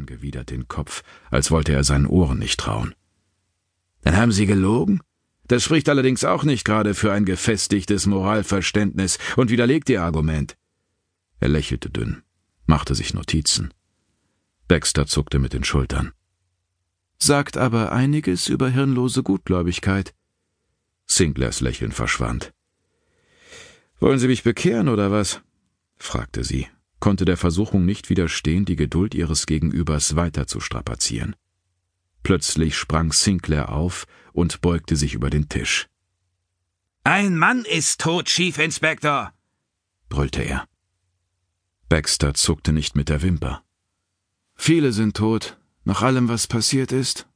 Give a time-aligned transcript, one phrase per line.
[0.00, 2.94] angewidert den Kopf, als wollte er seinen Ohren nicht trauen.
[4.02, 5.00] Dann haben Sie gelogen?
[5.46, 10.56] Das spricht allerdings auch nicht gerade für ein gefestigtes Moralverständnis und widerlegt Ihr Argument.
[11.40, 12.22] Er lächelte dünn,
[12.66, 13.74] machte sich Notizen.
[14.68, 16.12] Baxter zuckte mit den Schultern.
[17.18, 20.14] Sagt aber einiges über hirnlose Gutgläubigkeit.
[21.06, 22.52] Sinclairs Lächeln verschwand.
[23.98, 25.42] Wollen Sie mich bekehren oder was?
[25.98, 26.68] fragte sie,
[27.00, 31.34] konnte der Versuchung nicht widerstehen, die Geduld ihres Gegenübers weiter zu strapazieren.
[32.22, 35.88] Plötzlich sprang Sinclair auf und beugte sich über den Tisch.
[37.02, 39.32] Ein Mann ist tot, Chief Inspector,
[40.10, 40.66] brüllte er.
[41.88, 43.64] Baxter zuckte nicht mit der Wimper.
[44.54, 47.26] Viele sind tot, nach allem, was passiert ist,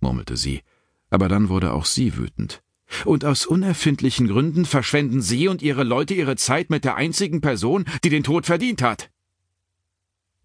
[0.00, 0.62] murmelte sie,
[1.08, 2.62] aber dann wurde auch sie wütend.
[3.04, 7.86] Und aus unerfindlichen Gründen verschwenden Sie und Ihre Leute Ihre Zeit mit der einzigen Person,
[8.04, 9.11] die den Tod verdient hat.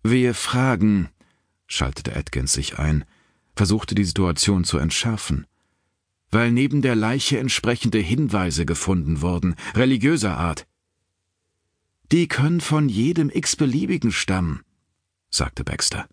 [0.10, 1.10] Wir fragen,
[1.68, 3.04] schaltete Atkins sich ein,
[3.58, 5.46] versuchte die Situation zu entschärfen.
[6.32, 10.66] Weil neben der Leiche entsprechende Hinweise gefunden wurden, religiöser Art.
[12.14, 14.62] Die können von jedem x-beliebigen stammen,
[15.30, 16.08] sagte Baxter.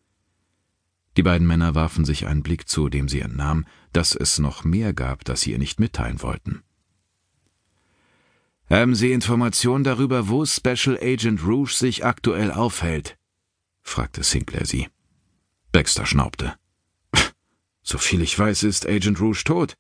[1.17, 4.93] Die beiden Männer warfen sich einen Blick zu, dem sie entnahm, dass es noch mehr
[4.93, 6.65] gab, das sie ihr nicht mitteilen wollten.
[8.69, 13.17] Haben Sie Informationen darüber, wo Special Agent Rouge sich aktuell aufhält?
[13.85, 14.89] Fragte Sinclair sie.
[15.71, 16.55] Baxter schnaubte.
[17.85, 19.77] Soviel ich weiß, ist Agent Rouge tot.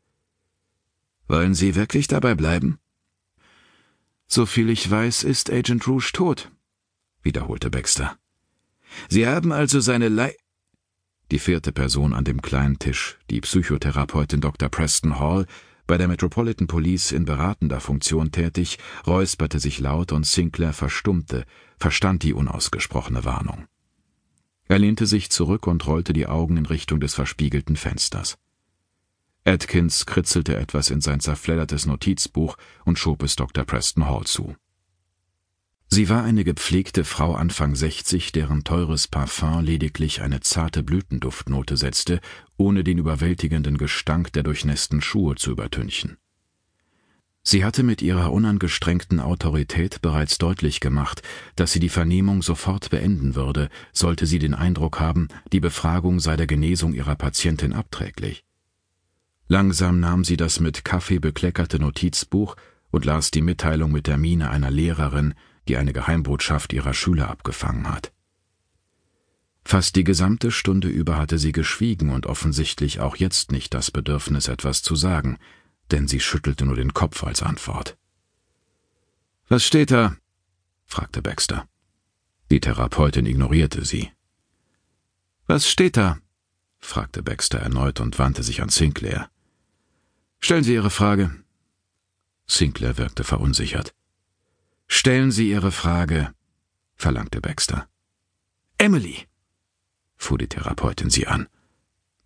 [1.26, 2.78] Wollen Sie wirklich dabei bleiben?
[4.28, 6.52] Soviel ich weiß, ist Agent Rouge tot,
[7.22, 8.16] wiederholte Baxter.
[9.08, 10.36] Sie haben also seine Lei
[11.30, 14.68] die vierte Person an dem kleinen Tisch, die Psychotherapeutin Dr.
[14.68, 15.46] Preston Hall,
[15.86, 21.44] bei der Metropolitan Police in beratender Funktion tätig, räusperte sich laut und Sinclair verstummte,
[21.78, 23.66] verstand die unausgesprochene Warnung.
[24.66, 28.38] Er lehnte sich zurück und rollte die Augen in Richtung des verspiegelten Fensters.
[29.44, 32.56] Atkins kritzelte etwas in sein zerfleddertes Notizbuch
[32.86, 33.64] und schob es Dr.
[33.64, 34.56] Preston Hall zu.
[35.88, 42.20] Sie war eine gepflegte Frau Anfang 60, deren teures Parfum lediglich eine zarte Blütenduftnote setzte,
[42.56, 46.16] ohne den überwältigenden Gestank der durchnässten Schuhe zu übertünchen.
[47.46, 51.22] Sie hatte mit ihrer unangestrengten Autorität bereits deutlich gemacht,
[51.56, 56.36] dass sie die Vernehmung sofort beenden würde, sollte sie den Eindruck haben, die Befragung sei
[56.36, 58.44] der Genesung ihrer Patientin abträglich.
[59.46, 62.56] Langsam nahm sie das mit Kaffee bekleckerte Notizbuch
[62.90, 65.34] und las die Mitteilung mit der Miene einer Lehrerin,
[65.68, 68.10] die eine Geheimbotschaft ihrer Schüler abgefangen hat.
[69.66, 74.48] Fast die gesamte Stunde über hatte sie geschwiegen und offensichtlich auch jetzt nicht das Bedürfnis,
[74.48, 75.38] etwas zu sagen,
[75.90, 77.96] denn sie schüttelte nur den Kopf als Antwort.
[79.48, 80.16] Was steht da?
[80.84, 81.68] fragte Baxter.
[82.50, 84.10] Die Therapeutin ignorierte sie.
[85.46, 86.18] Was steht da?
[86.78, 89.30] fragte Baxter erneut und wandte sich an Sinclair.
[90.40, 91.42] Stellen Sie Ihre Frage.
[92.46, 93.94] Sinclair wirkte verunsichert.
[94.86, 96.34] Stellen Sie Ihre Frage,
[96.94, 97.88] verlangte Baxter.
[98.76, 99.26] Emily,
[100.16, 101.48] fuhr die Therapeutin sie an.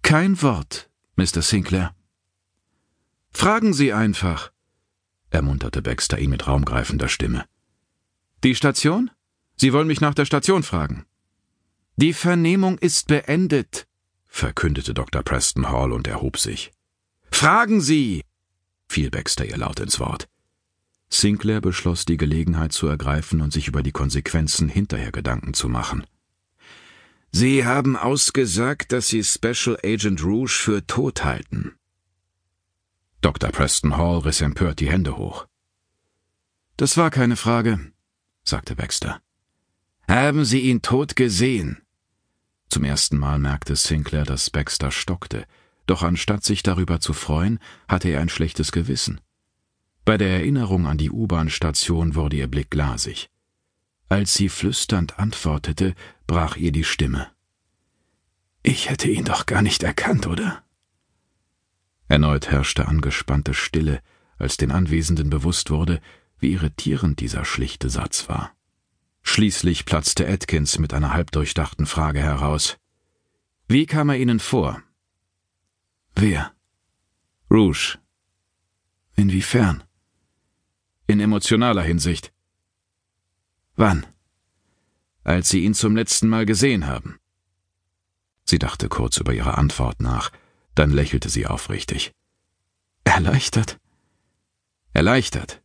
[0.02, 1.42] Kein Wort, Mr.
[1.42, 1.94] Sinclair.
[3.30, 4.50] Fragen Sie einfach,
[5.30, 7.44] ermunterte Baxter ihn mit raumgreifender Stimme.
[8.44, 9.10] Die Station?
[9.56, 11.04] Sie wollen mich nach der Station fragen.
[11.96, 13.88] Die Vernehmung ist beendet,
[14.26, 15.22] verkündete Dr.
[15.22, 16.70] Preston Hall und erhob sich.
[17.30, 18.22] Fragen Sie,
[18.88, 20.28] fiel Baxter ihr laut ins Wort.
[21.10, 26.06] Sinclair beschloss, die Gelegenheit zu ergreifen und sich über die Konsequenzen hinterher Gedanken zu machen.
[27.32, 31.77] Sie haben ausgesagt, dass Sie Special Agent Rouge für tot halten.
[33.28, 33.50] Dr.
[33.50, 35.46] Preston Hall riss empört die Hände hoch.
[36.78, 37.92] Das war keine Frage,
[38.42, 39.20] sagte Baxter.
[40.08, 41.82] Haben Sie ihn tot gesehen?
[42.70, 45.44] Zum ersten Mal merkte Sinclair, dass Baxter stockte,
[45.84, 49.20] doch anstatt sich darüber zu freuen, hatte er ein schlechtes Gewissen.
[50.06, 53.28] Bei der Erinnerung an die U-Bahn-Station wurde ihr Blick glasig.
[54.08, 55.94] Als sie flüsternd antwortete,
[56.26, 57.26] brach ihr die Stimme.
[58.62, 60.64] Ich hätte ihn doch gar nicht erkannt, oder?
[62.08, 64.00] Erneut herrschte angespannte Stille,
[64.38, 66.00] als den Anwesenden bewusst wurde,
[66.38, 68.52] wie irritierend dieser schlichte Satz war.
[69.22, 72.78] Schließlich platzte Atkins mit einer halbdurchdachten Frage heraus.
[73.68, 74.82] Wie kam er Ihnen vor?
[76.14, 76.52] Wer?
[77.50, 77.98] Rouge.
[79.16, 79.84] Inwiefern?
[81.06, 82.32] In emotionaler Hinsicht.
[83.76, 84.06] Wann?
[85.24, 87.18] Als Sie ihn zum letzten Mal gesehen haben.
[88.44, 90.30] Sie dachte kurz über ihre Antwort nach,
[90.78, 92.12] dann lächelte sie aufrichtig.
[93.02, 93.80] Erleichtert?
[94.92, 95.60] Erleichtert.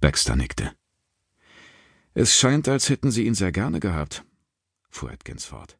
[0.00, 0.72] Baxter nickte.
[2.14, 4.24] Es scheint, als hätten Sie ihn sehr gerne gehabt,
[4.88, 5.78] fuhr Atkins fort.